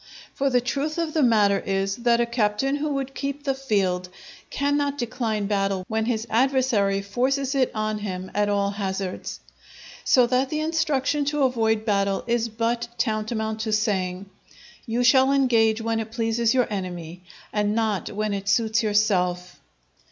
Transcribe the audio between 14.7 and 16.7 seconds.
"You shall engage when it pleases your